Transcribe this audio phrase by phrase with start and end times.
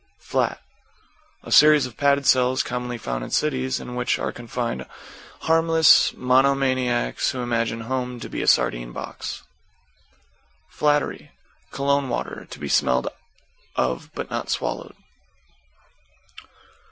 [0.17, 0.59] =FLAT=
[1.43, 4.87] A series of padded cells, commonly found in cities, in which are confined
[5.41, 9.43] harmless monomaniacs who imagine Home to be a Sardine Box.
[10.69, 11.29] =FLATTERY=
[11.69, 13.09] Cologne water, to be smelled
[13.75, 14.95] of but not swallowed.